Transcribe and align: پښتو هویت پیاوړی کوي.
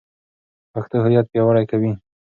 پښتو 0.73 0.95
هویت 1.03 1.25
پیاوړی 1.31 1.65
کوي. 1.71 1.91